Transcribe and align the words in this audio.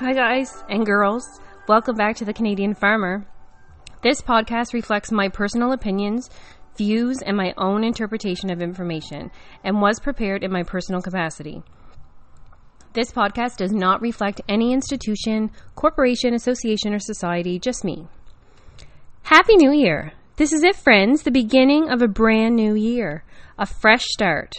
Hi, 0.00 0.12
guys 0.12 0.62
and 0.68 0.86
girls. 0.86 1.40
Welcome 1.66 1.96
back 1.96 2.14
to 2.18 2.24
the 2.24 2.32
Canadian 2.32 2.72
Farmer. 2.72 3.26
This 4.00 4.22
podcast 4.22 4.72
reflects 4.72 5.10
my 5.10 5.28
personal 5.28 5.72
opinions, 5.72 6.30
views, 6.76 7.20
and 7.20 7.36
my 7.36 7.52
own 7.58 7.82
interpretation 7.82 8.48
of 8.48 8.62
information, 8.62 9.32
and 9.64 9.82
was 9.82 9.98
prepared 9.98 10.44
in 10.44 10.52
my 10.52 10.62
personal 10.62 11.02
capacity. 11.02 11.64
This 12.92 13.10
podcast 13.10 13.56
does 13.56 13.72
not 13.72 14.00
reflect 14.00 14.40
any 14.48 14.72
institution, 14.72 15.50
corporation, 15.74 16.32
association, 16.32 16.94
or 16.94 17.00
society, 17.00 17.58
just 17.58 17.84
me. 17.84 18.06
Happy 19.24 19.56
New 19.56 19.72
Year! 19.72 20.12
This 20.36 20.52
is 20.52 20.62
it, 20.62 20.76
friends, 20.76 21.24
the 21.24 21.32
beginning 21.32 21.90
of 21.90 22.02
a 22.02 22.06
brand 22.06 22.54
new 22.54 22.76
year, 22.76 23.24
a 23.58 23.66
fresh 23.66 24.04
start. 24.04 24.52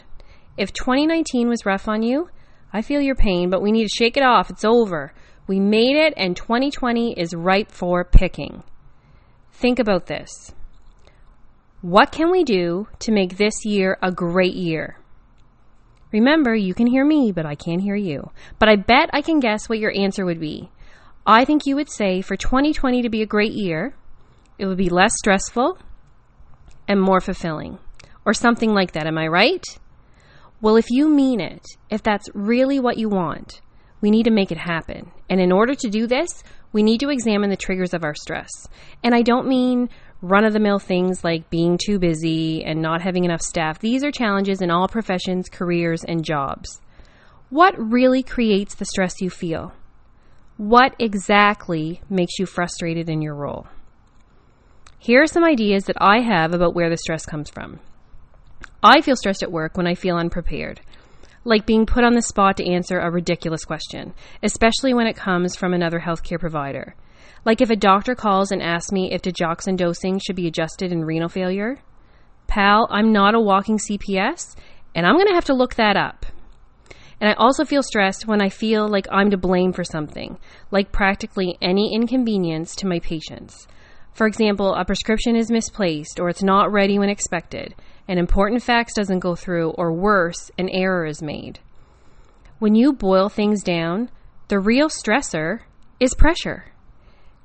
If 0.58 0.73
2019 0.73 1.47
was 1.47 1.66
rough 1.66 1.88
on 1.88 2.03
you, 2.03 2.27
I 2.73 2.81
feel 2.81 2.99
your 2.99 3.16
pain, 3.16 3.49
but 3.49 3.61
we 3.61 3.71
need 3.71 3.88
to 3.88 3.95
shake 3.95 4.17
it 4.17 4.23
off. 4.23 4.49
It's 4.49 4.66
over. 4.66 5.13
We 5.49 5.59
made 5.59 5.95
it, 5.95 6.13
and 6.16 6.38
2020 6.38 7.20
is 7.20 7.34
ripe 7.34 7.71
for 7.71 8.03
picking. 8.03 8.62
Think 9.52 9.80
about 9.80 10.05
this. 10.05 10.53
What 11.81 12.12
can 12.12 12.30
we 12.30 12.44
do 12.44 12.88
to 12.99 13.12
make 13.12 13.38
this 13.38 13.66
year 13.66 13.98
a 13.99 14.12
great 14.12 14.53
year? 14.53 14.99
Remember, 16.12 16.53
you 16.53 16.75
can 16.75 16.85
hear 16.85 17.03
me, 17.03 17.31
but 17.31 17.48
I 17.48 17.55
can't 17.55 17.81
hear 17.81 17.95
you. 17.95 18.30
But 18.59 18.70
I 18.70 18.75
bet 18.75 19.09
I 19.12 19.23
can 19.23 19.39
guess 19.39 19.67
what 19.67 19.80
your 19.80 19.91
answer 19.99 20.23
would 20.23 20.39
be. 20.39 20.70
I 21.25 21.45
think 21.45 21.66
you 21.66 21.75
would 21.77 21.89
say 21.89 22.22
for 22.22 22.36
2020 22.36 23.02
to 23.02 23.09
be 23.09 23.23
a 23.23 23.25
great 23.25 23.53
year, 23.53 23.95
it 24.59 24.67
would 24.67 24.77
be 24.77 24.89
less 24.89 25.16
stressful 25.17 25.80
and 26.88 27.02
more 27.02 27.22
fulfilling, 27.22 27.80
or 28.23 28.36
something 28.36 28.75
like 28.75 28.92
that. 28.92 29.08
Am 29.08 29.17
I 29.17 29.25
right? 29.25 29.66
Well, 30.61 30.75
if 30.75 30.92
you 30.92 31.09
mean 31.09 31.39
it, 31.39 31.66
if 31.89 32.03
that's 32.03 32.30
really 32.36 32.80
what 32.80 33.00
you 33.00 33.09
want, 33.09 33.61
we 34.02 34.11
need 34.11 34.23
to 34.23 34.31
make 34.31 34.52
it 34.52 34.58
happen. 34.58 35.11
And 35.30 35.39
in 35.39 35.52
order 35.52 35.75
to 35.75 35.89
do 35.89 36.08
this, 36.08 36.44
we 36.72 36.83
need 36.83 37.00
to 37.00 37.09
examine 37.09 37.50
the 37.50 37.58
triggers 37.58 37.94
of 37.94 38.03
our 38.03 38.16
stress. 38.16 38.50
And 39.03 39.14
I 39.14 39.22
don't 39.22 39.47
mean 39.47 39.89
run 40.22 40.44
of 40.44 40.53
the 40.53 40.59
mill 40.59 40.80
things 40.80 41.23
like 41.23 41.50
being 41.50 41.78
too 41.83 41.97
busy 41.97 42.64
and 42.64 42.81
not 42.81 43.02
having 43.02 43.23
enough 43.23 43.42
staff. 43.42 43.80
These 43.80 44.03
are 44.03 44.11
challenges 44.11 44.61
in 44.61 44.70
all 44.70 44.88
professions, 44.88 45.50
careers, 45.50 46.03
and 46.03 46.23
jobs. 46.23 46.81
What 47.50 47.73
really 47.77 48.22
creates 48.22 48.75
the 48.75 48.86
stress 48.86 49.22
you 49.22 49.30
feel? 49.30 49.73
What 50.58 50.94
exactly 51.00 52.02
makes 52.09 52.38
you 52.38 52.45
frustrated 52.45 53.09
in 53.09 53.22
your 53.22 53.33
role? 53.33 53.67
Here 55.00 55.23
are 55.23 55.27
some 55.27 55.45
ideas 55.45 55.86
that 55.86 55.95
I 56.02 56.20
have 56.20 56.53
about 56.53 56.75
where 56.75 56.89
the 56.89 56.97
stress 56.97 57.25
comes 57.25 57.50
from. 57.50 57.80
I 58.83 59.02
feel 59.02 59.16
stressed 59.16 59.42
at 59.42 59.52
work 59.52 59.77
when 59.77 59.88
I 59.88 59.95
feel 59.95 60.17
unprepared 60.17 60.81
like 61.44 61.66
being 61.66 61.86
put 61.86 62.04
on 62.04 62.14
the 62.14 62.22
spot 62.22 62.58
to 62.58 62.70
answer 62.70 63.00
a 63.00 63.12
ridiculous 63.12 63.66
question, 63.66 64.14
especially 64.44 64.94
when 64.94 65.08
it 65.08 65.16
comes 65.16 65.56
from 65.56 65.73
another 65.73 66.00
healthcare 66.00 66.40
provider. 66.40 66.95
Like 67.45 67.62
if 67.62 67.70
a 67.70 67.76
doctor 67.76 68.16
calls 68.16 68.52
and 68.52 68.62
asks 68.62 68.92
me 68.92 69.12
if 69.12 69.22
digoxin 69.22 69.78
dosing 69.78 70.20
should 70.20 70.36
be 70.36 70.48
adjusted 70.48 70.92
in 70.92 71.06
renal 71.06 71.30
failure. 71.30 71.80
Pal, 72.48 72.88
I'm 72.90 73.14
not 73.14 73.36
a 73.36 73.40
walking 73.40 73.78
CPS, 73.78 74.56
and 74.95 75.06
I'm 75.06 75.16
going 75.16 75.28
to 75.28 75.36
have 75.36 75.45
to 75.45 75.54
look 75.54 75.76
that 75.76 75.95
up. 75.95 76.26
And 77.22 77.30
I 77.30 77.34
also 77.34 77.66
feel 77.66 77.84
stressed 77.84 78.28
when 78.28 78.42
I 78.42 78.50
feel 78.50 78.88
like 78.88 79.08
I'm 79.12 79.30
to 79.32 79.38
blame 79.38 79.73
for 79.73 79.84
something, 79.84 80.38
like 80.72 80.92
practically 80.92 81.58
any 81.62 81.94
inconvenience 81.94 82.76
to 82.78 82.88
my 82.88 83.00
patients. 83.00 83.67
For 84.14 84.26
example, 84.26 84.73
a 84.73 84.86
prescription 84.86 85.36
is 85.36 85.52
misplaced 85.52 86.20
or 86.20 86.30
it's 86.30 86.44
not 86.44 86.72
ready 86.72 86.98
when 86.98 87.10
expected, 87.10 87.76
an 88.09 88.17
important 88.17 88.64
fax 88.64 88.95
doesn't 88.95 89.20
go 89.20 89.36
through, 89.36 89.70
or 89.77 89.93
worse, 89.93 90.49
an 90.58 90.67
error 90.70 91.05
is 91.05 91.21
made. 91.21 91.59
When 92.58 92.73
you 92.73 92.92
boil 92.92 93.30
things 93.30 93.61
down, 93.61 94.09
the 94.47 94.59
real 94.59 94.89
stressor 94.89 95.59
is 95.99 96.15
pressure. 96.15 96.65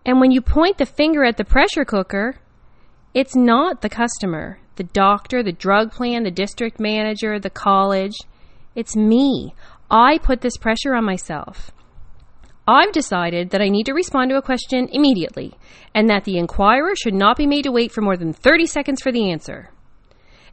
And 0.07 0.21
when 0.21 0.31
you 0.31 0.41
point 0.41 0.79
the 0.79 0.87
finger 0.87 1.23
at 1.23 1.37
the 1.37 1.45
pressure 1.45 1.85
cooker, 1.85 2.37
it's 3.13 3.37
not 3.37 3.83
the 3.83 3.91
customer, 3.91 4.59
the 4.77 4.85
doctor, 4.85 5.43
the 5.43 5.53
drug 5.53 5.93
plan, 5.93 6.23
the 6.23 6.31
district 6.31 6.81
manager, 6.81 7.39
the 7.39 7.51
college. 7.51 8.17
It's 8.75 8.97
me. 8.97 9.55
I 9.91 10.17
put 10.17 10.41
this 10.41 10.57
pressure 10.57 10.95
on 10.95 11.05
myself. 11.05 11.73
I've 12.67 12.93
decided 12.93 13.51
that 13.51 13.61
I 13.61 13.69
need 13.69 13.85
to 13.85 13.93
respond 13.93 14.31
to 14.31 14.39
a 14.39 14.43
question 14.43 14.89
immediately 14.91 15.59
and 15.95 16.09
that 16.09 16.25
the 16.25 16.39
inquirer 16.39 16.97
should 16.97 17.13
not 17.13 17.37
be 17.37 17.47
made 17.47 17.65
to 17.65 17.71
wait 17.73 17.93
for 17.93 18.01
more 18.01 18.17
than 18.17 18.33
30 18.33 18.65
seconds 18.65 19.03
for 19.03 19.13
the 19.13 19.31
answer. 19.31 19.69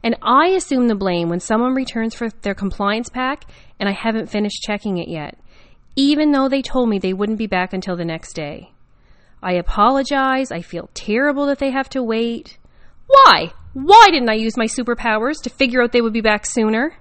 And 0.02 0.16
I 0.20 0.48
assume 0.48 0.88
the 0.88 0.94
blame 0.94 1.28
when 1.28 1.40
someone 1.40 1.74
returns 1.74 2.14
for 2.14 2.28
their 2.28 2.54
compliance 2.54 3.08
pack 3.08 3.44
and 3.78 3.88
I 3.88 3.92
haven't 3.92 4.30
finished 4.30 4.62
checking 4.62 4.98
it 4.98 5.08
yet, 5.08 5.38
even 5.94 6.32
though 6.32 6.48
they 6.48 6.62
told 6.62 6.88
me 6.88 6.98
they 6.98 7.12
wouldn't 7.12 7.38
be 7.38 7.46
back 7.46 7.72
until 7.72 7.96
the 7.96 8.04
next 8.04 8.32
day. 8.34 8.72
I 9.42 9.52
apologize. 9.54 10.50
I 10.50 10.60
feel 10.60 10.90
terrible 10.94 11.46
that 11.46 11.58
they 11.58 11.70
have 11.70 11.88
to 11.90 12.02
wait. 12.02 12.58
Why? 13.06 13.52
Why 13.74 14.08
didn't 14.10 14.30
I 14.30 14.34
use 14.34 14.56
my 14.56 14.66
superpowers 14.66 15.42
to 15.42 15.50
figure 15.50 15.82
out 15.82 15.92
they 15.92 16.00
would 16.00 16.12
be 16.12 16.20
back 16.20 16.46
sooner? 16.46 16.96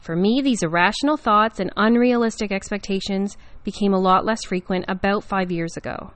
For 0.00 0.16
me, 0.16 0.40
these 0.42 0.62
irrational 0.62 1.16
thoughts 1.16 1.60
and 1.60 1.72
unrealistic 1.76 2.50
expectations 2.50 3.36
became 3.62 3.94
a 3.94 4.00
lot 4.00 4.24
less 4.24 4.44
frequent 4.44 4.86
about 4.88 5.22
five 5.22 5.52
years 5.52 5.76
ago. 5.76 6.12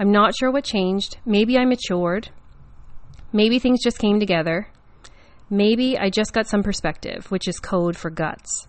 I'm 0.00 0.10
not 0.10 0.34
sure 0.36 0.50
what 0.50 0.64
changed. 0.64 1.18
Maybe 1.24 1.56
I 1.56 1.64
matured. 1.64 2.30
Maybe 3.32 3.58
things 3.58 3.82
just 3.82 3.98
came 3.98 4.18
together. 4.18 4.68
Maybe 5.50 5.98
I 5.98 6.10
just 6.10 6.32
got 6.32 6.46
some 6.46 6.62
perspective, 6.62 7.30
which 7.30 7.48
is 7.48 7.58
code 7.58 7.96
for 7.96 8.10
guts. 8.10 8.66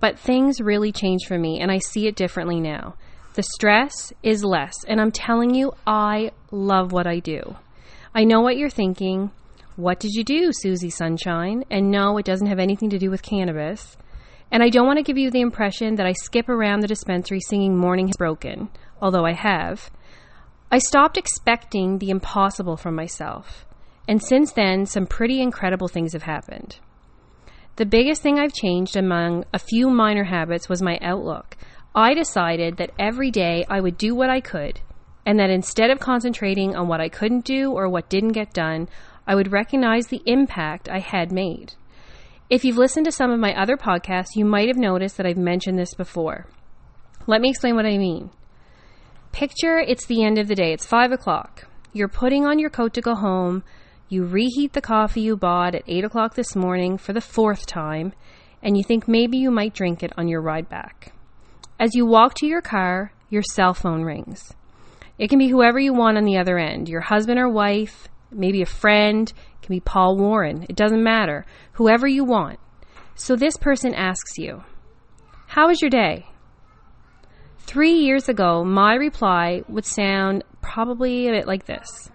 But 0.00 0.18
things 0.18 0.60
really 0.60 0.92
changed 0.92 1.26
for 1.26 1.38
me, 1.38 1.60
and 1.60 1.70
I 1.70 1.78
see 1.78 2.06
it 2.06 2.16
differently 2.16 2.60
now. 2.60 2.96
The 3.34 3.42
stress 3.42 4.12
is 4.22 4.44
less, 4.44 4.74
and 4.86 5.00
I'm 5.00 5.10
telling 5.10 5.54
you, 5.54 5.72
I 5.86 6.30
love 6.50 6.92
what 6.92 7.06
I 7.06 7.18
do. 7.18 7.56
I 8.14 8.24
know 8.24 8.40
what 8.40 8.56
you're 8.56 8.70
thinking. 8.70 9.32
What 9.76 9.98
did 9.98 10.12
you 10.12 10.22
do, 10.22 10.50
Susie 10.52 10.90
Sunshine? 10.90 11.64
And 11.70 11.90
no, 11.90 12.16
it 12.16 12.24
doesn't 12.24 12.46
have 12.46 12.60
anything 12.60 12.90
to 12.90 12.98
do 12.98 13.10
with 13.10 13.22
cannabis. 13.22 13.96
And 14.52 14.62
I 14.62 14.68
don't 14.68 14.86
want 14.86 14.98
to 14.98 15.02
give 15.02 15.18
you 15.18 15.32
the 15.32 15.40
impression 15.40 15.96
that 15.96 16.06
I 16.06 16.12
skip 16.12 16.48
around 16.48 16.80
the 16.80 16.86
dispensary 16.86 17.40
singing 17.40 17.76
Morning 17.76 18.06
Has 18.06 18.16
Broken, 18.16 18.68
although 19.02 19.26
I 19.26 19.32
have. 19.32 19.90
I 20.70 20.78
stopped 20.78 21.16
expecting 21.16 21.98
the 21.98 22.10
impossible 22.10 22.76
from 22.76 22.94
myself. 22.94 23.66
And 24.06 24.22
since 24.22 24.52
then, 24.52 24.86
some 24.86 25.06
pretty 25.06 25.40
incredible 25.40 25.88
things 25.88 26.12
have 26.12 26.24
happened. 26.24 26.78
The 27.76 27.86
biggest 27.86 28.22
thing 28.22 28.38
I've 28.38 28.52
changed 28.52 28.96
among 28.96 29.44
a 29.52 29.58
few 29.58 29.90
minor 29.90 30.24
habits 30.24 30.68
was 30.68 30.82
my 30.82 30.98
outlook. 31.00 31.56
I 31.94 32.14
decided 32.14 32.76
that 32.76 32.92
every 32.98 33.30
day 33.30 33.64
I 33.68 33.80
would 33.80 33.96
do 33.96 34.14
what 34.14 34.30
I 34.30 34.40
could, 34.40 34.80
and 35.24 35.38
that 35.38 35.50
instead 35.50 35.90
of 35.90 36.00
concentrating 36.00 36.76
on 36.76 36.86
what 36.86 37.00
I 37.00 37.08
couldn't 37.08 37.44
do 37.44 37.72
or 37.72 37.88
what 37.88 38.08
didn't 38.08 38.32
get 38.32 38.52
done, 38.52 38.88
I 39.26 39.34
would 39.34 39.52
recognize 39.52 40.06
the 40.06 40.22
impact 40.26 40.88
I 40.88 40.98
had 40.98 41.32
made. 41.32 41.74
If 42.50 42.64
you've 42.64 42.76
listened 42.76 43.06
to 43.06 43.12
some 43.12 43.30
of 43.30 43.40
my 43.40 43.54
other 43.54 43.76
podcasts, 43.76 44.36
you 44.36 44.44
might 44.44 44.68
have 44.68 44.76
noticed 44.76 45.16
that 45.16 45.26
I've 45.26 45.38
mentioned 45.38 45.78
this 45.78 45.94
before. 45.94 46.46
Let 47.26 47.40
me 47.40 47.48
explain 47.48 47.74
what 47.74 47.86
I 47.86 47.96
mean. 47.96 48.30
Picture 49.32 49.78
it's 49.78 50.06
the 50.06 50.22
end 50.22 50.38
of 50.38 50.46
the 50.46 50.54
day, 50.54 50.72
it's 50.72 50.86
five 50.86 51.10
o'clock. 51.10 51.66
You're 51.92 52.08
putting 52.08 52.44
on 52.44 52.58
your 52.58 52.70
coat 52.70 52.92
to 52.94 53.00
go 53.00 53.14
home, 53.14 53.64
you 54.14 54.24
reheat 54.24 54.72
the 54.72 54.80
coffee 54.80 55.22
you 55.22 55.36
bought 55.36 55.74
at 55.74 55.82
8 55.88 56.04
o'clock 56.04 56.34
this 56.34 56.54
morning 56.54 56.96
for 56.96 57.12
the 57.12 57.20
fourth 57.20 57.66
time, 57.66 58.12
and 58.62 58.76
you 58.76 58.84
think 58.84 59.08
maybe 59.08 59.36
you 59.36 59.50
might 59.50 59.74
drink 59.74 60.04
it 60.04 60.12
on 60.16 60.28
your 60.28 60.40
ride 60.40 60.68
back. 60.68 61.12
As 61.80 61.96
you 61.96 62.06
walk 62.06 62.34
to 62.34 62.46
your 62.46 62.62
car, 62.62 63.12
your 63.28 63.42
cell 63.42 63.74
phone 63.74 64.02
rings. 64.02 64.54
It 65.18 65.28
can 65.28 65.40
be 65.40 65.48
whoever 65.48 65.80
you 65.80 65.92
want 65.92 66.16
on 66.16 66.24
the 66.24 66.38
other 66.38 66.58
end 66.58 66.88
your 66.88 67.00
husband 67.00 67.40
or 67.40 67.48
wife, 67.48 68.08
maybe 68.30 68.62
a 68.62 68.66
friend, 68.66 69.28
it 69.28 69.66
can 69.66 69.74
be 69.74 69.80
Paul 69.80 70.16
Warren. 70.16 70.64
It 70.68 70.76
doesn't 70.76 71.02
matter. 71.02 71.44
Whoever 71.72 72.06
you 72.06 72.24
want. 72.24 72.60
So 73.16 73.34
this 73.34 73.56
person 73.56 73.94
asks 73.94 74.38
you, 74.38 74.62
How 75.48 75.66
was 75.66 75.82
your 75.82 75.90
day? 75.90 76.26
Three 77.58 77.94
years 77.94 78.28
ago, 78.28 78.64
my 78.64 78.94
reply 78.94 79.62
would 79.68 79.84
sound 79.84 80.44
probably 80.60 81.26
a 81.26 81.32
bit 81.32 81.46
like 81.48 81.66
this 81.66 82.10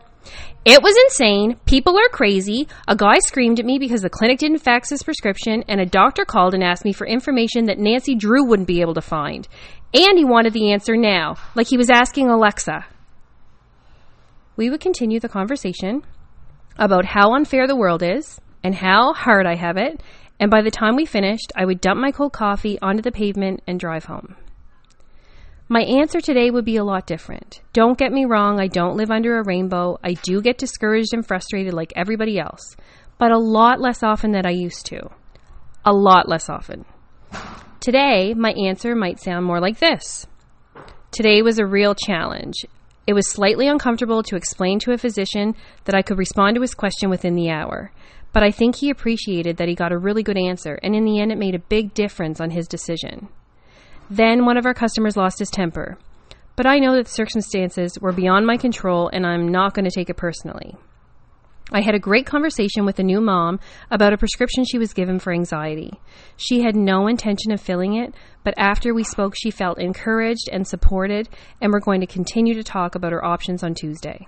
it 0.66 0.83
was 0.83 0.95
insane. 1.06 1.57
People 1.66 1.98
are 1.98 2.10
crazy. 2.10 2.68
A 2.88 2.95
guy 2.95 3.19
screamed 3.19 3.60
at 3.60 3.66
me 3.66 3.80
because 3.80 4.01
the 4.01 4.10
clinic 4.10 4.39
didn't 4.39 4.60
fax 4.60 4.89
his 4.89 5.04
prescription, 5.04 5.63
and 5.68 5.80
a 5.80 5.86
doctor 5.86 6.25
called 6.25 6.54
and 6.54 6.63
asked 6.63 6.86
me 6.86 6.94
for 6.94 7.07
information 7.07 7.66
that 7.66 7.80
Nancy 7.80 8.13
Drew 8.13 8.45
wouldn't 8.45 8.68
be 8.68 8.81
able 8.81 8.94
to 8.94 9.01
find. 9.01 9.48
And 9.94 10.18
he 10.18 10.25
wanted 10.25 10.54
the 10.54 10.71
answer 10.71 10.95
now, 10.95 11.36
like 11.56 11.68
he 11.68 11.77
was 11.77 11.89
asking 11.89 12.30
Alexa. 12.30 12.86
We 14.56 14.69
would 14.69 14.81
continue 14.81 15.19
the 15.19 15.30
conversation 15.30 16.04
about 16.77 17.06
how 17.06 17.33
unfair 17.33 17.65
the 17.65 17.77
world 17.77 18.04
is 18.04 18.39
and 18.63 18.75
how 18.75 19.13
hard 19.13 19.45
I 19.45 19.56
have 19.56 19.77
it, 19.77 20.04
and 20.39 20.51
by 20.51 20.62
the 20.62 20.72
time 20.72 20.95
we 20.95 21.06
finished, 21.06 21.51
I 21.56 21.65
would 21.65 21.81
dump 21.81 22.00
my 22.00 22.12
cold 22.12 22.33
coffee 22.33 22.77
onto 22.81 23.01
the 23.01 23.12
pavement 23.12 23.62
and 23.65 23.80
drive 23.80 24.06
home. 24.06 24.36
My 25.71 25.81
answer 25.81 26.19
today 26.19 26.50
would 26.50 26.66
be 26.66 26.77
a 26.77 26.83
lot 26.83 27.06
different. 27.06 27.62
Don't 27.74 27.95
get 27.95 28.12
me 28.12 28.25
wrong, 28.25 28.60
I 28.60 28.66
don't 28.66 28.98
live 28.98 29.12
under 29.12 29.38
a 29.38 29.44
rainbow. 29.44 30.00
I 30.04 30.13
do 30.13 30.42
get 30.42 30.57
discouraged 30.57 31.13
and 31.13 31.24
frustrated 31.24 31.75
like 31.75 31.94
everybody 31.95 32.39
else, 32.39 32.75
but 33.19 33.31
a 33.31 33.38
lot 33.38 33.80
less 33.80 34.01
often 34.01 34.31
than 34.31 34.48
I 34.48 34.50
used 34.50 34.88
to. 34.88 35.12
A 35.86 35.94
lot 35.94 36.27
less 36.27 36.50
often. 36.50 36.86
Today, 37.81 38.33
my 38.33 38.51
answer 38.54 38.95
might 38.95 39.19
sound 39.19 39.45
more 39.45 39.60
like 39.60 39.77
this 39.77 40.25
Today 41.12 41.44
was 41.44 41.60
a 41.60 41.68
real 41.68 41.94
challenge. 41.94 42.65
It 43.06 43.13
was 43.13 43.30
slightly 43.30 43.68
uncomfortable 43.68 44.24
to 44.24 44.36
explain 44.36 44.80
to 44.80 44.94
a 44.94 44.98
physician 44.98 45.54
that 45.86 45.94
I 45.94 46.01
could 46.01 46.18
respond 46.18 46.56
to 46.56 46.62
his 46.62 46.74
question 46.74 47.12
within 47.12 47.36
the 47.36 47.51
hour, 47.51 47.92
but 48.33 48.42
I 48.42 48.50
think 48.50 48.77
he 48.77 48.89
appreciated 48.89 49.57
that 49.57 49.68
he 49.68 49.75
got 49.75 49.92
a 49.92 50.00
really 50.00 50.24
good 50.24 50.38
answer, 50.38 50.80
and 50.81 50.95
in 50.95 51.06
the 51.06 51.19
end, 51.19 51.31
it 51.31 51.38
made 51.38 51.54
a 51.54 51.60
big 51.60 51.94
difference 51.94 52.42
on 52.42 52.50
his 52.50 52.68
decision. 52.68 53.30
Then 54.10 54.46
one 54.46 54.58
of 54.58 54.66
our 54.66 54.74
customers 54.74 55.16
lost 55.16 55.40
his 55.40 55.50
temper, 55.50 55.98
but 56.56 56.66
I 56.66 56.80
know 56.80 56.96
that 56.96 57.06
the 57.06 57.12
circumstances 57.12 57.98
were 58.02 58.12
beyond 58.12 58.46
my 58.46 58.58
control, 58.58 59.10
and 59.14 59.26
I'm 59.26 59.48
not 59.48 59.74
going 59.74 59.86
to 59.86 59.96
take 59.96 60.10
it 60.10 60.18
personally. 60.18 60.76
I 61.72 61.82
had 61.82 61.94
a 61.94 62.00
great 62.00 62.26
conversation 62.26 62.84
with 62.84 62.98
a 62.98 63.04
new 63.04 63.22
mom 63.22 63.60
about 63.92 64.12
a 64.12 64.18
prescription 64.18 64.66
she 64.66 64.80
was 64.80 64.92
given 64.92 65.20
for 65.20 65.32
anxiety. 65.32 66.00
She 66.36 66.64
had 66.64 66.76
no 66.76 67.06
intention 67.06 67.52
of 67.52 67.62
filling 67.62 67.94
it, 67.94 68.16
but 68.44 68.56
after 68.58 68.92
we 68.92 69.04
spoke, 69.04 69.36
she 69.38 69.52
felt 69.52 69.78
encouraged 69.78 70.50
and 70.52 70.68
supported, 70.68 71.30
and 71.62 71.72
we're 71.72 71.80
going 71.80 72.02
to 72.02 72.08
continue 72.08 72.56
to 72.56 72.64
talk 72.64 72.96
about 72.96 73.12
her 73.12 73.24
options 73.24 73.64
on 73.64 73.76
Tuesday. 73.76 74.28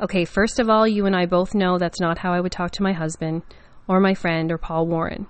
Okay, 0.00 0.24
first 0.24 0.60
of 0.60 0.70
all, 0.70 0.86
you 0.86 1.06
and 1.06 1.16
I 1.16 1.26
both 1.26 1.54
know 1.54 1.78
that's 1.78 2.00
not 2.00 2.18
how 2.18 2.32
I 2.32 2.40
would 2.40 2.52
talk 2.52 2.70
to 2.72 2.82
my 2.82 2.92
husband, 2.92 3.42
or 3.88 3.98
my 3.98 4.14
friend, 4.14 4.52
or 4.52 4.58
Paul 4.58 4.86
Warren. 4.86 5.26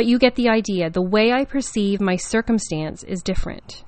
But 0.00 0.06
you 0.06 0.18
get 0.18 0.34
the 0.34 0.48
idea. 0.48 0.88
The 0.88 1.02
way 1.02 1.30
I 1.30 1.44
perceive 1.44 2.00
my 2.00 2.16
circumstance 2.16 3.02
is 3.02 3.22
different. 3.22 3.84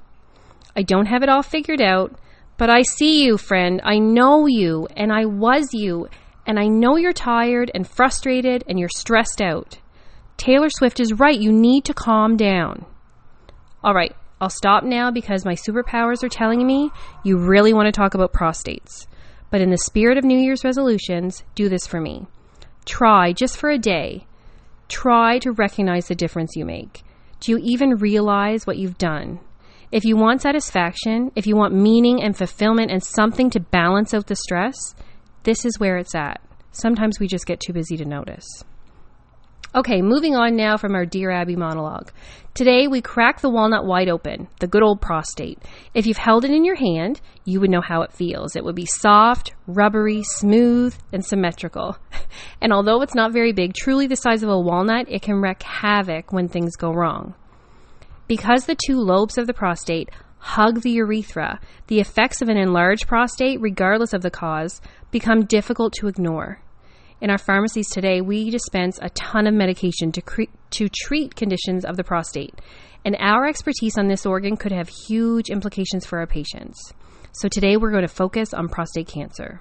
I 0.76 0.82
don't 0.82 1.06
have 1.06 1.22
it 1.22 1.30
all 1.30 1.42
figured 1.42 1.80
out, 1.80 2.14
but 2.58 2.68
I 2.68 2.82
see 2.82 3.24
you, 3.24 3.38
friend. 3.38 3.80
I 3.82 3.98
know 3.98 4.44
you, 4.46 4.86
and 4.94 5.10
I 5.10 5.24
was 5.24 5.70
you, 5.72 6.10
and 6.46 6.60
I 6.60 6.66
know 6.66 6.96
you're 6.96 7.14
tired 7.14 7.70
and 7.74 7.88
frustrated 7.88 8.62
and 8.68 8.78
you're 8.78 8.90
stressed 8.94 9.40
out. 9.40 9.78
Taylor 10.36 10.68
Swift 10.68 11.00
is 11.00 11.14
right. 11.14 11.40
You 11.40 11.50
need 11.50 11.86
to 11.86 11.94
calm 11.94 12.36
down. 12.36 12.84
All 13.82 13.94
right, 13.94 14.14
I'll 14.38 14.50
stop 14.50 14.84
now 14.84 15.10
because 15.10 15.46
my 15.46 15.54
superpowers 15.54 16.22
are 16.22 16.28
telling 16.28 16.66
me 16.66 16.90
you 17.24 17.38
really 17.38 17.72
want 17.72 17.86
to 17.86 17.98
talk 17.98 18.12
about 18.12 18.34
prostates. 18.34 19.06
But 19.50 19.62
in 19.62 19.70
the 19.70 19.78
spirit 19.78 20.18
of 20.18 20.24
New 20.24 20.38
Year's 20.38 20.62
resolutions, 20.62 21.42
do 21.54 21.70
this 21.70 21.86
for 21.86 22.02
me. 22.02 22.26
Try, 22.84 23.32
just 23.32 23.56
for 23.56 23.70
a 23.70 23.78
day, 23.78 24.26
try 24.92 25.38
to 25.38 25.52
recognize 25.52 26.06
the 26.06 26.14
difference 26.14 26.52
you 26.54 26.64
make. 26.64 27.02
Do 27.40 27.50
you 27.52 27.58
even 27.62 27.96
realize 27.96 28.66
what 28.66 28.76
you've 28.76 28.98
done? 28.98 29.40
If 29.90 30.04
you 30.04 30.16
want 30.16 30.42
satisfaction, 30.42 31.32
if 31.34 31.46
you 31.46 31.56
want 31.56 31.74
meaning 31.74 32.22
and 32.22 32.36
fulfillment 32.36 32.90
and 32.90 33.02
something 33.02 33.50
to 33.50 33.60
balance 33.60 34.14
out 34.14 34.26
the 34.26 34.36
stress, 34.36 34.76
this 35.42 35.64
is 35.64 35.80
where 35.80 35.96
it's 35.96 36.14
at. 36.14 36.40
Sometimes 36.70 37.18
we 37.18 37.26
just 37.26 37.46
get 37.46 37.60
too 37.60 37.72
busy 37.72 37.96
to 37.96 38.04
notice. 38.04 38.46
Okay, 39.74 40.02
moving 40.02 40.36
on 40.36 40.54
now 40.54 40.76
from 40.76 40.94
our 40.94 41.06
Dear 41.06 41.30
Abby 41.30 41.56
monologue. 41.56 42.12
Today 42.52 42.88
we 42.88 43.00
crack 43.00 43.40
the 43.40 43.48
walnut 43.48 43.86
wide 43.86 44.10
open, 44.10 44.48
the 44.60 44.66
good 44.66 44.82
old 44.82 45.00
prostate. 45.00 45.58
If 45.94 46.04
you've 46.04 46.18
held 46.18 46.44
it 46.44 46.50
in 46.50 46.62
your 46.62 46.74
hand, 46.74 47.22
you 47.46 47.58
would 47.58 47.70
know 47.70 47.80
how 47.80 48.02
it 48.02 48.12
feels. 48.12 48.54
It 48.54 48.64
would 48.64 48.74
be 48.74 48.84
soft, 48.84 49.54
rubbery, 49.66 50.24
smooth, 50.24 50.94
and 51.12 51.24
symmetrical. 51.24 51.96
And 52.62 52.72
although 52.72 53.02
it's 53.02 53.14
not 53.14 53.32
very 53.32 53.52
big, 53.52 53.74
truly 53.74 54.06
the 54.06 54.16
size 54.16 54.42
of 54.42 54.48
a 54.48 54.58
walnut, 54.58 55.06
it 55.08 55.20
can 55.20 55.42
wreak 55.42 55.62
havoc 55.62 56.32
when 56.32 56.48
things 56.48 56.76
go 56.76 56.90
wrong. 56.90 57.34
Because 58.26 58.64
the 58.64 58.76
two 58.86 58.96
lobes 58.96 59.36
of 59.36 59.46
the 59.46 59.52
prostate 59.52 60.10
hug 60.38 60.80
the 60.80 60.92
urethra, 60.92 61.60
the 61.88 62.00
effects 62.00 62.40
of 62.40 62.48
an 62.48 62.56
enlarged 62.56 63.06
prostate, 63.06 63.60
regardless 63.60 64.14
of 64.14 64.22
the 64.22 64.30
cause, 64.30 64.80
become 65.10 65.44
difficult 65.44 65.92
to 65.94 66.08
ignore. 66.08 66.62
In 67.22 67.30
our 67.30 67.38
pharmacies 67.38 67.88
today, 67.88 68.20
we 68.20 68.50
dispense 68.50 68.98
a 69.00 69.08
ton 69.10 69.46
of 69.46 69.54
medication 69.54 70.10
to, 70.10 70.20
cre- 70.20 70.50
to 70.70 70.88
treat 70.88 71.36
conditions 71.36 71.84
of 71.84 71.96
the 71.96 72.02
prostate, 72.02 72.60
and 73.04 73.16
our 73.20 73.46
expertise 73.46 73.96
on 73.96 74.08
this 74.08 74.26
organ 74.26 74.56
could 74.56 74.72
have 74.72 74.88
huge 74.88 75.48
implications 75.48 76.04
for 76.04 76.18
our 76.18 76.26
patients. 76.26 76.92
So 77.30 77.48
today 77.48 77.76
we're 77.76 77.92
going 77.92 78.02
to 78.02 78.08
focus 78.08 78.52
on 78.52 78.68
prostate 78.68 79.06
cancer. 79.06 79.60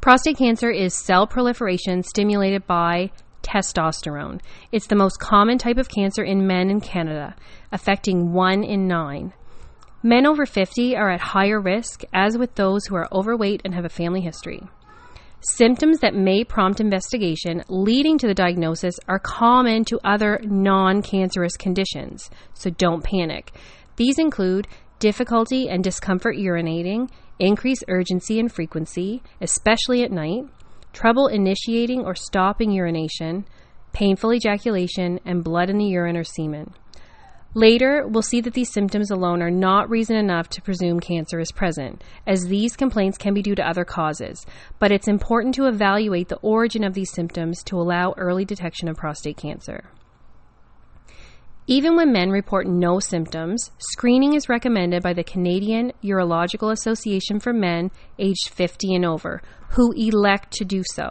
Prostate 0.00 0.38
cancer 0.38 0.70
is 0.70 0.94
cell 0.94 1.26
proliferation 1.26 2.02
stimulated 2.02 2.66
by 2.66 3.10
testosterone. 3.42 4.40
It's 4.72 4.86
the 4.86 4.96
most 4.96 5.20
common 5.20 5.58
type 5.58 5.76
of 5.76 5.90
cancer 5.90 6.24
in 6.24 6.46
men 6.46 6.70
in 6.70 6.80
Canada, 6.80 7.36
affecting 7.72 8.32
1 8.32 8.64
in 8.64 8.88
9. 8.88 9.34
Men 10.02 10.24
over 10.24 10.46
50 10.46 10.96
are 10.96 11.10
at 11.10 11.20
higher 11.20 11.60
risk, 11.60 12.04
as 12.14 12.38
with 12.38 12.54
those 12.54 12.86
who 12.86 12.94
are 12.94 13.08
overweight 13.12 13.60
and 13.66 13.74
have 13.74 13.84
a 13.84 13.90
family 13.90 14.22
history. 14.22 14.62
Symptoms 15.42 16.00
that 16.00 16.14
may 16.14 16.44
prompt 16.44 16.80
investigation 16.80 17.62
leading 17.68 18.16
to 18.18 18.26
the 18.26 18.34
diagnosis 18.34 18.94
are 19.06 19.18
common 19.18 19.84
to 19.84 20.00
other 20.02 20.40
non 20.42 21.02
cancerous 21.02 21.56
conditions, 21.58 22.30
so 22.54 22.70
don't 22.70 23.04
panic. 23.04 23.52
These 23.96 24.18
include 24.18 24.66
difficulty 24.98 25.68
and 25.68 25.84
discomfort 25.84 26.36
urinating, 26.36 27.10
increased 27.38 27.84
urgency 27.86 28.40
and 28.40 28.50
frequency, 28.50 29.22
especially 29.40 30.02
at 30.02 30.10
night, 30.10 30.44
trouble 30.94 31.26
initiating 31.26 32.00
or 32.04 32.14
stopping 32.14 32.72
urination, 32.72 33.46
painful 33.92 34.32
ejaculation, 34.32 35.20
and 35.26 35.44
blood 35.44 35.68
in 35.68 35.76
the 35.76 35.84
urine 35.84 36.16
or 36.16 36.24
semen. 36.24 36.72
Later, 37.56 38.06
we'll 38.06 38.20
see 38.20 38.42
that 38.42 38.52
these 38.52 38.70
symptoms 38.70 39.10
alone 39.10 39.40
are 39.40 39.50
not 39.50 39.88
reason 39.88 40.14
enough 40.14 40.50
to 40.50 40.60
presume 40.60 41.00
cancer 41.00 41.40
is 41.40 41.50
present, 41.50 42.04
as 42.26 42.42
these 42.44 42.76
complaints 42.76 43.16
can 43.16 43.32
be 43.32 43.40
due 43.40 43.54
to 43.54 43.66
other 43.66 43.82
causes, 43.82 44.44
but 44.78 44.92
it's 44.92 45.08
important 45.08 45.54
to 45.54 45.64
evaluate 45.64 46.28
the 46.28 46.36
origin 46.42 46.84
of 46.84 46.92
these 46.92 47.10
symptoms 47.14 47.62
to 47.62 47.80
allow 47.80 48.12
early 48.18 48.44
detection 48.44 48.90
of 48.90 48.98
prostate 48.98 49.38
cancer. 49.38 49.84
Even 51.66 51.96
when 51.96 52.12
men 52.12 52.28
report 52.28 52.66
no 52.66 53.00
symptoms, 53.00 53.70
screening 53.78 54.34
is 54.34 54.50
recommended 54.50 55.02
by 55.02 55.14
the 55.14 55.24
Canadian 55.24 55.94
Urological 56.04 56.70
Association 56.70 57.40
for 57.40 57.54
Men 57.54 57.90
aged 58.18 58.50
50 58.50 58.96
and 58.96 59.06
over, 59.06 59.40
who 59.70 59.92
elect 59.92 60.52
to 60.52 60.66
do 60.66 60.82
so. 60.92 61.08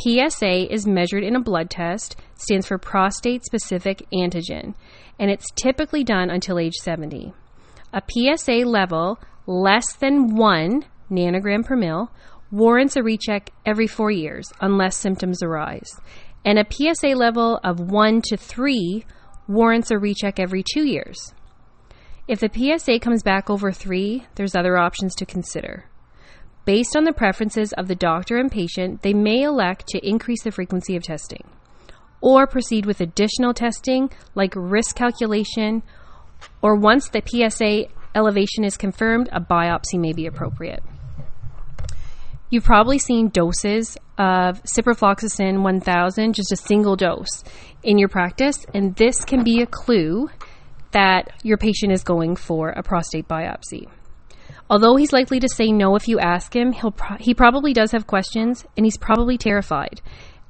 PSA 0.00 0.72
is 0.72 0.86
measured 0.86 1.22
in 1.22 1.36
a 1.36 1.40
blood 1.40 1.70
test, 1.70 2.16
stands 2.36 2.66
for 2.66 2.78
prostate 2.78 3.44
specific 3.44 4.06
antigen, 4.12 4.74
and 5.18 5.30
it's 5.30 5.50
typically 5.54 6.04
done 6.04 6.30
until 6.30 6.58
age 6.58 6.74
70. 6.74 7.32
A 7.92 8.02
PSA 8.08 8.66
level 8.66 9.18
less 9.46 9.94
than 9.94 10.34
1 10.34 10.84
nanogram 11.10 11.64
per 11.64 11.76
mil 11.76 12.10
warrants 12.50 12.96
a 12.96 13.02
recheck 13.02 13.50
every 13.66 13.86
4 13.86 14.10
years 14.10 14.52
unless 14.60 14.96
symptoms 14.96 15.42
arise, 15.42 16.00
and 16.44 16.58
a 16.58 16.66
PSA 16.68 17.08
level 17.08 17.60
of 17.62 17.80
1 17.80 18.22
to 18.22 18.36
3 18.36 19.04
warrants 19.48 19.90
a 19.90 19.98
recheck 19.98 20.38
every 20.38 20.62
two 20.62 20.86
years. 20.86 21.34
If 22.28 22.40
the 22.40 22.50
PSA 22.52 23.00
comes 23.00 23.22
back 23.22 23.50
over 23.50 23.72
three, 23.72 24.26
there's 24.36 24.54
other 24.54 24.76
options 24.76 25.14
to 25.16 25.26
consider. 25.26 25.86
Based 26.64 26.96
on 26.96 27.04
the 27.04 27.12
preferences 27.12 27.72
of 27.72 27.88
the 27.88 27.94
doctor 27.94 28.36
and 28.36 28.50
patient, 28.50 29.02
they 29.02 29.14
may 29.14 29.42
elect 29.42 29.88
to 29.88 30.06
increase 30.06 30.42
the 30.42 30.52
frequency 30.52 30.96
of 30.96 31.02
testing 31.02 31.44
or 32.22 32.46
proceed 32.46 32.86
with 32.86 33.00
additional 33.00 33.52
testing 33.52 34.08
like 34.34 34.54
risk 34.54 34.96
calculation, 34.96 35.82
or 36.62 36.76
once 36.76 37.08
the 37.08 37.20
PSA 37.20 37.86
elevation 38.14 38.64
is 38.64 38.76
confirmed, 38.76 39.28
a 39.32 39.40
biopsy 39.40 39.98
may 39.98 40.12
be 40.12 40.26
appropriate. 40.26 40.82
You've 42.48 42.64
probably 42.64 42.98
seen 42.98 43.28
doses 43.28 43.96
of 44.18 44.62
ciprofloxacin 44.62 45.62
1000, 45.62 46.34
just 46.34 46.52
a 46.52 46.56
single 46.56 46.96
dose, 46.96 47.42
in 47.82 47.98
your 47.98 48.08
practice, 48.08 48.64
and 48.72 48.94
this 48.94 49.24
can 49.24 49.42
be 49.42 49.62
a 49.62 49.66
clue 49.66 50.28
that 50.92 51.32
your 51.42 51.56
patient 51.56 51.92
is 51.92 52.04
going 52.04 52.36
for 52.36 52.68
a 52.68 52.82
prostate 52.82 53.26
biopsy. 53.26 53.88
Although 54.72 54.96
he's 54.96 55.12
likely 55.12 55.38
to 55.38 55.50
say 55.50 55.70
no 55.70 55.96
if 55.96 56.08
you 56.08 56.18
ask 56.18 56.56
him, 56.56 56.72
he'll 56.72 56.92
pro- 56.92 57.18
he 57.18 57.34
probably 57.34 57.74
does 57.74 57.92
have 57.92 58.06
questions 58.06 58.64
and 58.74 58.86
he's 58.86 58.96
probably 58.96 59.36
terrified. 59.36 60.00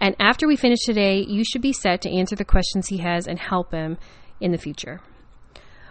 And 0.00 0.14
after 0.20 0.46
we 0.46 0.54
finish 0.54 0.78
today, 0.86 1.24
you 1.26 1.42
should 1.44 1.60
be 1.60 1.72
set 1.72 2.02
to 2.02 2.16
answer 2.16 2.36
the 2.36 2.44
questions 2.44 2.86
he 2.86 2.98
has 2.98 3.26
and 3.26 3.36
help 3.36 3.72
him 3.72 3.98
in 4.40 4.52
the 4.52 4.58
future. 4.58 5.00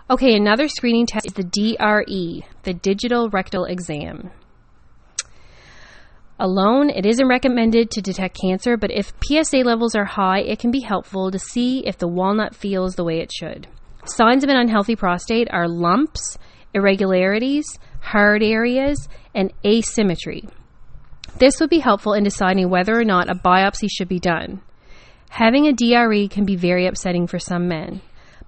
Okay, 0.10 0.34
another 0.34 0.70
screening 0.70 1.08
test 1.08 1.26
is 1.26 1.34
the 1.34 1.44
DRE, 1.44 2.48
the 2.64 2.74
Digital 2.74 3.30
Rectal 3.30 3.66
Exam. 3.66 4.32
Alone, 6.40 6.90
it 6.90 7.06
isn't 7.06 7.28
recommended 7.28 7.92
to 7.92 8.02
detect 8.02 8.40
cancer, 8.42 8.78
but 8.78 8.92
if 8.92 9.12
PSA 9.22 9.58
levels 9.58 9.94
are 9.94 10.06
high, 10.06 10.40
it 10.40 10.58
can 10.58 10.72
be 10.72 10.80
helpful 10.80 11.32
to 11.32 11.38
see 11.38 11.86
if 11.86 11.98
the 11.98 12.08
walnut 12.08 12.56
feels 12.56 12.96
the 12.96 13.04
way 13.04 13.20
it 13.20 13.32
should. 13.38 13.68
Signs 14.06 14.46
of 14.46 14.50
an 14.50 14.56
unhealthy 14.56 14.96
prostate 14.96 15.50
are 15.52 15.68
lumps, 15.68 16.38
irregularities, 16.74 17.78
hard 18.02 18.44
areas, 18.44 19.08
and 19.34 19.54
asymmetry. 19.66 20.48
This 21.38 21.60
would 21.60 21.70
be 21.70 21.80
helpful 21.80 22.14
in 22.14 22.24
deciding 22.24 22.70
whether 22.70 23.00
or 23.00 23.06
not 23.06 23.30
a 23.30 23.36
biopsy 23.36 23.88
should 23.90 24.10
be 24.10 24.20
done. 24.20 24.62
Having 25.30 25.68
a 25.68 25.74
DRE 25.74 26.28
can 26.28 26.46
be 26.46 26.56
very 26.56 26.86
upsetting 26.86 27.26
for 27.26 27.40
some 27.40 27.68
men, 27.68 28.02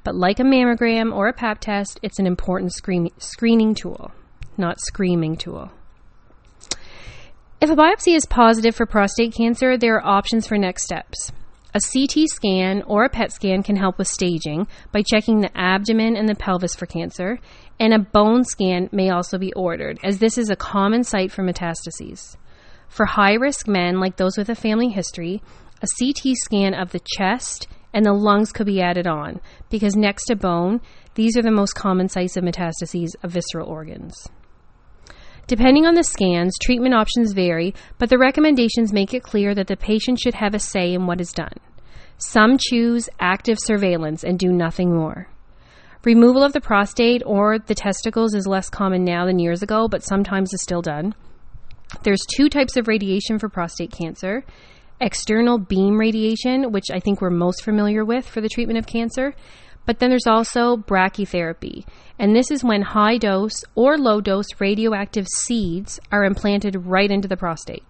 but 0.03 0.15
like 0.15 0.39
a 0.39 0.43
mammogram 0.43 1.15
or 1.15 1.29
a 1.29 1.33
pap 1.33 1.59
test, 1.59 1.99
it's 2.03 2.19
an 2.19 2.27
important 2.27 2.73
screen- 2.73 3.09
screening 3.17 3.73
tool, 3.73 4.11
not 4.57 4.81
screaming 4.81 5.37
tool. 5.37 5.71
If 7.61 7.69
a 7.69 7.75
biopsy 7.75 8.13
is 8.13 8.25
positive 8.25 8.75
for 8.75 8.85
prostate 8.85 9.33
cancer, 9.33 9.77
there 9.77 9.95
are 9.95 10.05
options 10.05 10.45
for 10.45 10.57
next 10.57 10.83
steps. 10.83 11.31
A 11.73 11.79
CT 11.79 12.27
scan 12.27 12.83
or 12.83 13.05
a 13.05 13.09
PET 13.09 13.31
scan 13.31 13.63
can 13.63 13.77
help 13.77 13.97
with 13.97 14.07
staging 14.07 14.67
by 14.91 15.01
checking 15.01 15.39
the 15.39 15.57
abdomen 15.57 16.17
and 16.17 16.27
the 16.27 16.35
pelvis 16.35 16.75
for 16.75 16.85
cancer, 16.85 17.39
and 17.79 17.93
a 17.93 17.99
bone 17.99 18.43
scan 18.43 18.89
may 18.91 19.09
also 19.09 19.37
be 19.37 19.53
ordered, 19.53 19.99
as 20.03 20.19
this 20.19 20.37
is 20.37 20.49
a 20.49 20.55
common 20.55 21.03
site 21.03 21.31
for 21.31 21.43
metastases. 21.43 22.35
For 22.87 23.05
high 23.05 23.33
risk 23.33 23.67
men, 23.67 23.99
like 23.99 24.17
those 24.17 24.37
with 24.37 24.49
a 24.49 24.55
family 24.55 24.89
history, 24.89 25.41
a 25.81 25.87
CT 25.99 26.35
scan 26.35 26.73
of 26.73 26.91
the 26.91 27.01
chest 27.17 27.67
and 27.93 28.05
the 28.05 28.13
lungs 28.13 28.51
could 28.51 28.65
be 28.65 28.81
added 28.81 29.07
on, 29.07 29.39
because 29.69 29.95
next 29.95 30.25
to 30.25 30.35
bone, 30.35 30.81
these 31.15 31.37
are 31.37 31.41
the 31.41 31.51
most 31.51 31.75
common 31.75 32.09
sites 32.09 32.37
of 32.37 32.43
metastases 32.43 33.09
of 33.21 33.31
visceral 33.31 33.69
organs. 33.69 34.27
Depending 35.45 35.85
on 35.85 35.93
the 35.93 36.03
scans, 36.03 36.57
treatment 36.61 36.95
options 36.95 37.33
vary, 37.33 37.75
but 37.97 38.09
the 38.09 38.17
recommendations 38.17 38.93
make 38.93 39.13
it 39.13 39.23
clear 39.23 39.53
that 39.53 39.67
the 39.67 39.75
patient 39.75 40.19
should 40.19 40.35
have 40.35 40.55
a 40.55 40.59
say 40.59 40.93
in 40.93 41.05
what 41.05 41.19
is 41.19 41.31
done. 41.31 41.57
Some 42.17 42.57
choose 42.57 43.09
active 43.19 43.57
surveillance 43.59 44.23
and 44.23 44.39
do 44.39 44.51
nothing 44.51 44.95
more. 44.95 45.27
Removal 46.05 46.43
of 46.43 46.51
the 46.51 46.59
prostate 46.59 47.23
or 47.25 47.59
the 47.59 47.75
testicles 47.75 48.33
is 48.33 48.45
less 48.45 48.69
common 48.69 49.05
now 49.05 49.25
than 49.25 49.39
years 49.39 49.63
ago, 49.63 49.87
but 49.87 50.03
sometimes 50.03 50.53
is 50.53 50.61
still 50.61 50.81
done. 50.81 51.15
There's 52.03 52.25
two 52.35 52.49
types 52.49 52.75
of 52.75 52.87
radiation 52.87 53.39
for 53.39 53.49
prostate 53.49 53.91
cancer 53.91 54.43
external 55.01 55.57
beam 55.57 55.99
radiation, 55.99 56.71
which 56.71 56.85
I 56.93 56.99
think 56.99 57.19
we're 57.19 57.29
most 57.29 57.63
familiar 57.63 58.05
with 58.05 58.25
for 58.27 58.41
the 58.41 58.47
treatment 58.47 58.79
of 58.79 58.87
cancer, 58.87 59.33
but 59.85 59.99
then 59.99 60.09
there's 60.09 60.27
also 60.27 60.77
brachytherapy, 60.77 61.85
and 62.17 62.33
this 62.33 62.51
is 62.51 62.63
when 62.63 62.81
high 62.81 63.17
dose 63.17 63.65
or 63.75 63.97
low 63.97 64.21
dose 64.21 64.47
radioactive 64.59 65.27
seeds 65.27 65.99
are 66.11 66.23
implanted 66.23 66.85
right 66.85 67.11
into 67.11 67.27
the 67.27 67.35
prostate. 67.35 67.83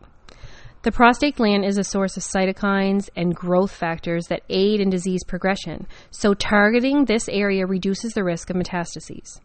The 0.83 0.91
prostate 0.91 1.37
gland 1.37 1.63
is 1.63 1.77
a 1.77 1.83
source 1.83 2.17
of 2.17 2.23
cytokines 2.23 3.09
and 3.15 3.33
growth 3.33 3.71
factors 3.71 4.25
that 4.27 4.43
aid 4.49 4.81
in 4.81 4.89
disease 4.89 5.23
progression, 5.25 5.87
so 6.11 6.33
targeting 6.33 7.05
this 7.05 7.29
area 7.29 7.65
reduces 7.65 8.11
the 8.11 8.23
risk 8.25 8.49
of 8.49 8.57
metastases. 8.57 9.39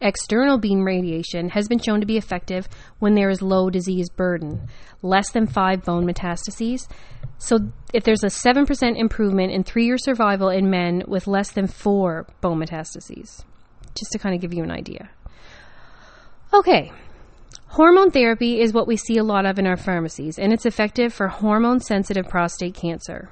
External 0.00 0.58
beam 0.58 0.84
radiation 0.84 1.50
has 1.50 1.68
been 1.68 1.78
shown 1.78 2.00
to 2.00 2.06
be 2.06 2.16
effective 2.16 2.68
when 2.98 3.14
there 3.14 3.30
is 3.30 3.40
low 3.40 3.70
disease 3.70 4.10
burden, 4.10 4.66
less 5.00 5.30
than 5.30 5.46
five 5.46 5.84
bone 5.84 6.04
metastases. 6.04 6.88
So, 7.38 7.58
if 7.94 8.02
there's 8.02 8.24
a 8.24 8.26
7% 8.26 8.98
improvement 8.98 9.52
in 9.52 9.62
three 9.62 9.86
year 9.86 9.96
survival 9.96 10.48
in 10.48 10.68
men 10.68 11.04
with 11.06 11.28
less 11.28 11.52
than 11.52 11.68
four 11.68 12.26
bone 12.40 12.58
metastases, 12.58 13.44
just 13.94 14.10
to 14.10 14.18
kind 14.18 14.34
of 14.34 14.40
give 14.40 14.52
you 14.52 14.64
an 14.64 14.72
idea. 14.72 15.08
Okay, 16.52 16.90
hormone 17.72 18.10
therapy 18.10 18.60
is 18.60 18.74
what 18.74 18.86
we 18.86 18.96
see 18.96 19.16
a 19.16 19.24
lot 19.24 19.46
of 19.46 19.58
in 19.58 19.66
our 19.66 19.78
pharmacies, 19.78 20.38
and 20.38 20.52
it's 20.52 20.66
effective 20.66 21.12
for 21.12 21.28
hormone 21.28 21.80
sensitive 21.80 22.28
prostate 22.28 22.74
cancer. 22.74 23.30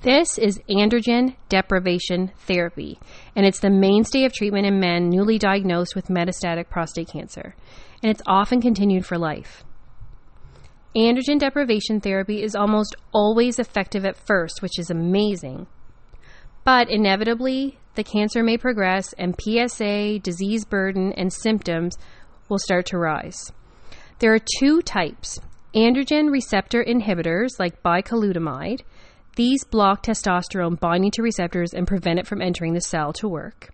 This 0.00 0.38
is 0.38 0.60
androgen 0.70 1.36
deprivation 1.50 2.32
therapy, 2.46 2.98
and 3.36 3.44
it's 3.44 3.60
the 3.60 3.70
mainstay 3.70 4.24
of 4.24 4.32
treatment 4.32 4.66
in 4.66 4.80
men 4.80 5.10
newly 5.10 5.38
diagnosed 5.38 5.94
with 5.94 6.08
metastatic 6.08 6.70
prostate 6.70 7.08
cancer, 7.08 7.54
and 8.02 8.10
it's 8.10 8.22
often 8.26 8.62
continued 8.62 9.04
for 9.04 9.18
life. 9.18 9.62
Androgen 10.96 11.38
deprivation 11.38 12.00
therapy 12.00 12.42
is 12.42 12.54
almost 12.54 12.96
always 13.12 13.58
effective 13.58 14.06
at 14.06 14.16
first, 14.16 14.62
which 14.62 14.78
is 14.78 14.90
amazing. 14.90 15.66
But 16.64 16.88
inevitably, 16.88 17.78
the 17.94 18.04
cancer 18.04 18.42
may 18.42 18.56
progress 18.56 19.12
and 19.18 19.36
PSA, 19.38 20.20
disease 20.20 20.64
burden, 20.64 21.12
and 21.12 21.32
symptoms 21.32 21.96
will 22.48 22.58
start 22.58 22.86
to 22.86 22.98
rise. 22.98 23.52
There 24.18 24.34
are 24.34 24.40
two 24.58 24.82
types 24.82 25.40
androgen 25.74 26.30
receptor 26.30 26.84
inhibitors 26.84 27.58
like 27.58 27.82
bicalutamide 27.82 28.82
these 29.36 29.64
block 29.64 30.04
testosterone 30.04 30.78
binding 30.78 31.10
to 31.12 31.22
receptors 31.22 31.74
and 31.74 31.86
prevent 31.86 32.20
it 32.20 32.26
from 32.26 32.40
entering 32.40 32.74
the 32.74 32.80
cell 32.80 33.12
to 33.14 33.28
work. 33.28 33.70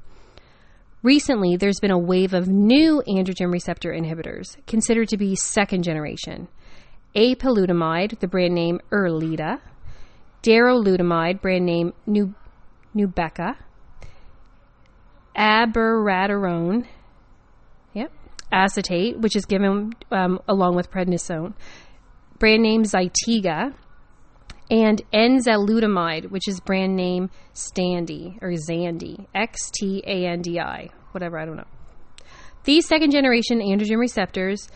Recently, 1.03 1.57
there's 1.57 1.81
been 1.81 1.91
a 1.91 1.99
wave 1.99 2.35
of 2.35 2.49
new 2.49 3.03
androgen 3.09 3.53
receptor 3.53 3.91
inhibitors, 3.93 4.57
considered 4.67 5.09
to 5.09 5.17
be 5.17 5.35
second 5.35 5.83
generation. 5.83 6.49
Apalutamide, 7.15 8.19
the 8.21 8.29
brand 8.29 8.55
name 8.55 8.81
Erleada, 8.91 9.61
darolutamide, 10.43 11.41
brand 11.41 11.65
name 11.65 11.93
New- 12.07 12.35
Nubeqa, 12.95 13.57
abiraterone, 15.37 16.87
acetate, 18.53 19.19
which 19.19 19.37
is 19.37 19.45
given 19.45 19.93
um, 20.11 20.41
along 20.49 20.77
with 20.77 20.91
prednisone, 20.91 21.55
brand 22.39 22.63
name 22.63 22.83
Zytiga, 22.83 23.75
and 24.71 25.03
enzalutamide, 25.13 26.31
which 26.31 26.47
is 26.47 26.61
brand 26.61 26.95
name 26.95 27.29
Standi 27.55 28.39
or 28.41 28.51
Xandi, 28.51 29.27
X 29.35 29.71
T 29.71 30.03
A 30.07 30.27
N 30.27 30.43
D 30.43 30.61
I, 30.61 30.91
whatever, 31.13 31.39
I 31.39 31.45
don't 31.45 31.57
know. 31.57 31.65
These 32.65 32.87
second 32.87 33.11
generation 33.11 33.61
androgen 33.61 33.99
receptors 33.99 34.69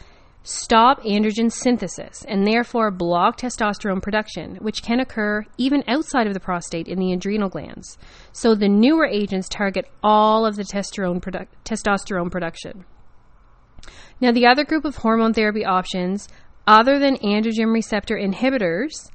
stop 0.42 1.02
androgen 1.04 1.50
synthesis 1.50 2.24
and 2.28 2.46
therefore 2.46 2.90
block 2.90 3.38
testosterone 3.38 4.02
production, 4.02 4.56
which 4.56 4.82
can 4.82 5.00
occur 5.00 5.44
even 5.58 5.84
outside 5.86 6.26
of 6.26 6.34
the 6.34 6.40
prostate 6.40 6.88
in 6.88 6.98
the 6.98 7.12
adrenal 7.12 7.48
glands. 7.48 7.96
So 8.32 8.54
the 8.54 8.68
newer 8.68 9.06
agents 9.06 9.48
target 9.48 9.88
all 10.02 10.44
of 10.44 10.56
the 10.56 10.64
testosterone, 10.64 11.20
produ- 11.20 11.46
testosterone 11.64 12.30
production. 12.30 12.84
Now, 14.20 14.32
the 14.32 14.46
other 14.46 14.64
group 14.64 14.84
of 14.84 14.96
hormone 14.96 15.34
therapy 15.34 15.64
options, 15.64 16.28
other 16.66 16.98
than 16.98 17.16
androgen 17.16 17.72
receptor 17.72 18.16
inhibitors, 18.16 19.10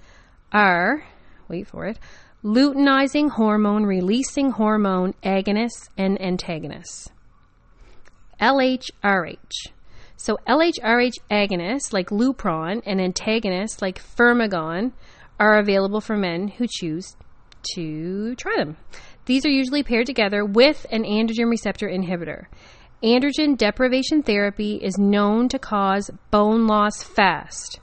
are, 0.52 1.04
wait 1.48 1.68
for 1.68 1.86
it, 1.86 2.00
luteinizing 2.44 3.32
hormone 3.32 3.86
releasing 3.86 4.52
hormone 4.52 5.14
agonists 5.24 5.90
and 5.98 6.22
antagonists. 6.22 7.10
LHRH. 8.40 9.68
So 10.16 10.38
LHRH 10.48 11.16
agonists 11.32 11.94
like 11.94 12.10
Lupron 12.10 12.82
and 12.86 13.02
antagonists 13.02 13.82
like 13.82 14.02
Firmagon 14.02 14.94
are 15.40 15.58
available 15.58 16.02
for 16.02 16.18
men 16.18 16.50
who 16.50 16.68
choose 16.70 17.16
to 17.76 18.36
try 18.36 18.56
them. 18.58 18.78
These 19.26 19.46
are 19.46 19.50
usually 19.50 19.84
paired 19.84 20.08
together 20.08 20.44
with 20.44 20.86
an 20.92 21.04
androgen 21.04 21.50
receptor 21.50 21.88
inhibitor. 21.88 22.46
Androgen 23.02 23.56
deprivation 23.56 24.22
therapy 24.22 24.76
is 24.76 24.98
known 24.98 25.48
to 25.48 25.58
cause 25.58 26.12
bone 26.32 26.68
loss 26.68 27.02
fast. 27.02 27.80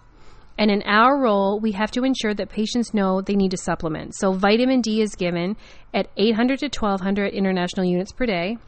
And 0.58 0.70
in 0.70 0.82
our 0.82 1.18
role, 1.18 1.58
we 1.58 1.73
have 1.73 1.90
to 1.92 2.04
ensure 2.04 2.35
that 2.35 2.50
patients 2.50 2.92
know 2.92 3.23
they 3.23 3.35
need 3.35 3.52
to 3.52 3.56
supplement. 3.56 4.14
So 4.14 4.32
vitamin 4.32 4.82
D 4.82 5.00
is 5.00 5.14
given 5.14 5.56
at 5.94 6.11
800 6.18 6.58
to 6.58 6.66
1200 6.66 7.32
international 7.32 7.87
units 7.87 8.12
per 8.12 8.26
day, 8.26 8.58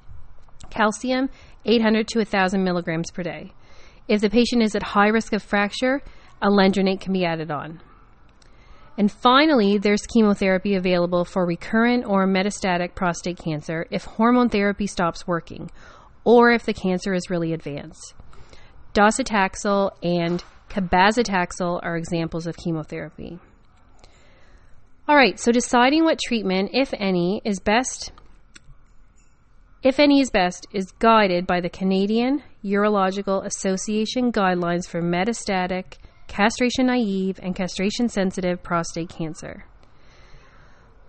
calcium 0.70 1.28
800 1.66 2.08
to 2.08 2.20
1000 2.20 2.64
milligrams 2.64 3.10
per 3.10 3.22
day. 3.22 3.52
If 4.06 4.22
the 4.22 4.30
patient 4.30 4.62
is 4.62 4.74
at 4.74 4.82
high 4.82 5.08
risk 5.08 5.34
of 5.34 5.42
fracture, 5.42 6.00
alendronate 6.42 7.00
can 7.00 7.12
be 7.12 7.26
added 7.26 7.50
on. 7.50 7.82
And 8.96 9.12
finally, 9.12 9.76
there's 9.76 10.06
chemotherapy 10.06 10.74
available 10.74 11.26
for 11.26 11.46
recurrent 11.46 12.06
or 12.06 12.26
metastatic 12.26 12.94
prostate 12.94 13.38
cancer 13.38 13.86
if 13.90 14.04
hormone 14.04 14.48
therapy 14.48 14.86
stops 14.86 15.26
working 15.26 15.70
or 16.28 16.50
if 16.50 16.66
the 16.66 16.74
cancer 16.74 17.14
is 17.14 17.30
really 17.30 17.54
advanced. 17.54 18.12
Docetaxel 18.92 19.92
and 20.02 20.44
Cabazitaxel 20.68 21.80
are 21.82 21.96
examples 21.96 22.46
of 22.46 22.54
chemotherapy. 22.54 23.38
All 25.08 25.16
right, 25.16 25.40
so 25.40 25.52
deciding 25.52 26.04
what 26.04 26.18
treatment, 26.18 26.72
if 26.74 26.92
any, 26.92 27.40
is 27.46 27.60
best, 27.60 28.12
if 29.82 29.98
any 29.98 30.20
is 30.20 30.30
best, 30.30 30.66
is 30.70 30.92
guided 30.98 31.46
by 31.46 31.62
the 31.62 31.70
Canadian 31.70 32.42
Urological 32.62 33.46
Association 33.46 34.30
guidelines 34.30 34.86
for 34.86 35.00
metastatic, 35.00 35.94
castration 36.26 36.88
naive, 36.88 37.40
and 37.42 37.56
castration 37.56 38.10
sensitive 38.10 38.62
prostate 38.62 39.08
cancer. 39.08 39.64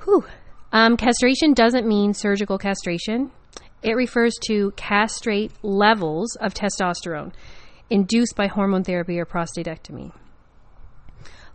Whew. 0.05 0.23
Um, 0.71 0.95
castration 0.95 1.53
doesn't 1.53 1.85
mean 1.85 2.13
surgical 2.13 2.57
castration. 2.57 3.31
It 3.81 3.95
refers 3.95 4.33
to 4.47 4.71
castrate 4.71 5.51
levels 5.63 6.35
of 6.35 6.53
testosterone 6.53 7.33
induced 7.89 8.35
by 8.35 8.47
hormone 8.47 8.83
therapy 8.83 9.19
or 9.19 9.25
prostatectomy. 9.25 10.11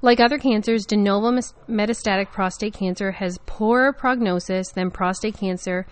Like 0.02 0.20
other 0.20 0.38
cancers, 0.38 0.84
de 0.84 0.96
novo 0.96 1.30
metastatic 1.68 2.30
prostate 2.30 2.74
cancer 2.74 3.12
has 3.12 3.38
poorer 3.46 3.92
prognosis 3.92 4.70
than 4.72 4.90
prostate 4.90 5.38
cancer 5.38 5.86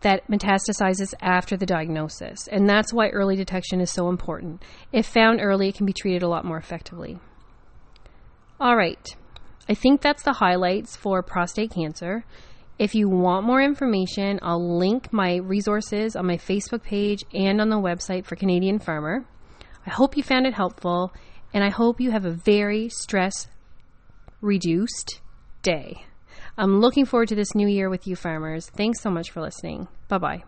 that 0.00 0.26
metastasizes 0.28 1.14
after 1.20 1.56
the 1.56 1.66
diagnosis. 1.66 2.48
And 2.48 2.68
that's 2.68 2.92
why 2.92 3.08
early 3.08 3.36
detection 3.36 3.80
is 3.80 3.90
so 3.90 4.08
important. 4.08 4.62
If 4.92 5.06
found 5.06 5.40
early, 5.40 5.68
it 5.68 5.74
can 5.74 5.86
be 5.86 5.92
treated 5.92 6.22
a 6.22 6.28
lot 6.28 6.44
more 6.44 6.56
effectively. 6.58 7.18
All 8.60 8.76
right. 8.76 9.06
I 9.68 9.74
think 9.74 10.00
that's 10.00 10.22
the 10.22 10.34
highlights 10.34 10.96
for 10.96 11.22
prostate 11.22 11.72
cancer. 11.72 12.24
If 12.82 12.96
you 12.96 13.08
want 13.08 13.46
more 13.46 13.62
information, 13.62 14.40
I'll 14.42 14.76
link 14.76 15.12
my 15.12 15.36
resources 15.36 16.16
on 16.16 16.26
my 16.26 16.36
Facebook 16.36 16.82
page 16.82 17.22
and 17.32 17.60
on 17.60 17.68
the 17.68 17.76
website 17.76 18.24
for 18.24 18.34
Canadian 18.34 18.80
Farmer. 18.80 19.24
I 19.86 19.90
hope 19.90 20.16
you 20.16 20.24
found 20.24 20.48
it 20.48 20.54
helpful, 20.54 21.14
and 21.54 21.62
I 21.62 21.70
hope 21.70 22.00
you 22.00 22.10
have 22.10 22.24
a 22.24 22.32
very 22.32 22.88
stress 22.88 23.46
reduced 24.40 25.20
day. 25.62 26.04
I'm 26.58 26.80
looking 26.80 27.04
forward 27.04 27.28
to 27.28 27.36
this 27.36 27.54
new 27.54 27.68
year 27.68 27.88
with 27.88 28.08
you, 28.08 28.16
farmers. 28.16 28.68
Thanks 28.68 29.00
so 29.00 29.10
much 29.10 29.30
for 29.30 29.40
listening. 29.40 29.86
Bye 30.08 30.18
bye. 30.18 30.42